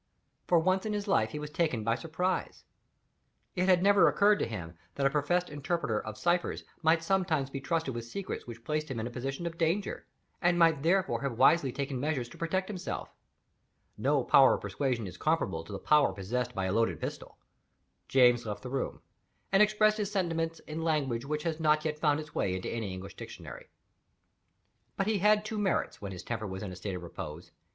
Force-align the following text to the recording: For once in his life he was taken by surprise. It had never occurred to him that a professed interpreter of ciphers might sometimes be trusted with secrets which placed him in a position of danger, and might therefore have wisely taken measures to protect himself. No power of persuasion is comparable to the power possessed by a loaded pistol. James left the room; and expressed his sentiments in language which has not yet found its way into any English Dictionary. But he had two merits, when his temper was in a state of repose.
For 0.47 0.57
once 0.57 0.87
in 0.87 0.93
his 0.93 1.07
life 1.07 1.29
he 1.29 1.37
was 1.37 1.51
taken 1.51 1.83
by 1.83 1.93
surprise. 1.93 2.63
It 3.55 3.69
had 3.69 3.83
never 3.83 4.07
occurred 4.07 4.39
to 4.39 4.47
him 4.47 4.73
that 4.95 5.05
a 5.05 5.11
professed 5.11 5.51
interpreter 5.51 6.01
of 6.03 6.17
ciphers 6.17 6.63
might 6.81 7.03
sometimes 7.03 7.51
be 7.51 7.61
trusted 7.61 7.93
with 7.93 8.05
secrets 8.05 8.47
which 8.47 8.63
placed 8.63 8.89
him 8.89 8.99
in 8.99 9.05
a 9.05 9.11
position 9.11 9.45
of 9.45 9.59
danger, 9.59 10.07
and 10.41 10.57
might 10.57 10.81
therefore 10.81 11.21
have 11.21 11.37
wisely 11.37 11.71
taken 11.71 11.99
measures 11.99 12.27
to 12.29 12.37
protect 12.39 12.67
himself. 12.67 13.13
No 13.95 14.23
power 14.23 14.55
of 14.55 14.61
persuasion 14.61 15.05
is 15.05 15.17
comparable 15.17 15.63
to 15.65 15.71
the 15.71 15.77
power 15.77 16.11
possessed 16.13 16.55
by 16.55 16.65
a 16.65 16.71
loaded 16.71 16.99
pistol. 16.99 17.37
James 18.07 18.43
left 18.47 18.63
the 18.63 18.71
room; 18.71 19.01
and 19.51 19.61
expressed 19.61 19.99
his 19.99 20.11
sentiments 20.11 20.57
in 20.61 20.81
language 20.81 21.25
which 21.25 21.43
has 21.43 21.59
not 21.59 21.85
yet 21.85 21.99
found 21.99 22.19
its 22.19 22.33
way 22.33 22.55
into 22.55 22.71
any 22.73 22.91
English 22.91 23.15
Dictionary. 23.17 23.67
But 24.97 25.05
he 25.05 25.19
had 25.19 25.45
two 25.45 25.59
merits, 25.59 26.01
when 26.01 26.11
his 26.11 26.23
temper 26.23 26.47
was 26.47 26.63
in 26.63 26.71
a 26.71 26.75
state 26.75 26.95
of 26.95 27.03
repose. 27.03 27.51